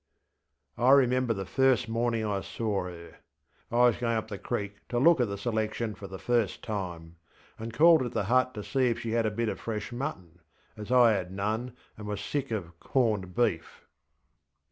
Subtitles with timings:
[0.79, 3.17] I remember the first morning I saw her.
[3.69, 7.17] I was going up the creek to look at the selection for the first time,
[7.59, 10.39] and called at the hut to see if she had a bit of fresh mutton,
[10.75, 13.61] as I had none and was sick of ŌĆścorned beefŌĆÖ.